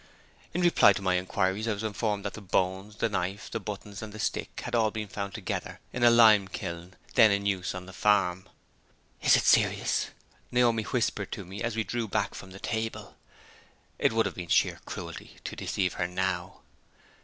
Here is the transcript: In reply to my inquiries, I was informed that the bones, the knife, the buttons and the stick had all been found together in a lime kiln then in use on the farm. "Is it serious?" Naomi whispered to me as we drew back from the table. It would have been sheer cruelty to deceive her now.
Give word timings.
In 0.55 0.61
reply 0.61 0.93
to 0.93 1.01
my 1.03 1.13
inquiries, 1.19 1.67
I 1.67 1.73
was 1.73 1.83
informed 1.83 2.25
that 2.25 2.33
the 2.33 2.41
bones, 2.41 2.95
the 2.95 3.07
knife, 3.07 3.51
the 3.51 3.59
buttons 3.59 4.01
and 4.01 4.11
the 4.11 4.17
stick 4.19 4.61
had 4.65 4.73
all 4.73 4.89
been 4.89 5.07
found 5.07 5.35
together 5.35 5.79
in 5.93 6.03
a 6.03 6.09
lime 6.09 6.47
kiln 6.47 6.95
then 7.13 7.29
in 7.29 7.45
use 7.45 7.75
on 7.75 7.85
the 7.85 7.93
farm. 7.93 8.49
"Is 9.21 9.35
it 9.35 9.43
serious?" 9.45 10.07
Naomi 10.49 10.81
whispered 10.85 11.31
to 11.33 11.45
me 11.45 11.61
as 11.61 11.75
we 11.75 11.83
drew 11.83 12.07
back 12.07 12.33
from 12.33 12.49
the 12.49 12.59
table. 12.59 13.15
It 13.99 14.11
would 14.11 14.25
have 14.25 14.33
been 14.33 14.47
sheer 14.49 14.79
cruelty 14.85 15.35
to 15.43 15.55
deceive 15.55 15.93
her 15.93 16.07
now. 16.07 16.61